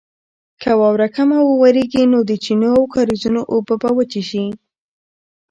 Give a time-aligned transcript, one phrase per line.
[0.61, 4.45] که واوره کمه وورېږي نو د چینو او کاریزونو اوبه به وچې شي.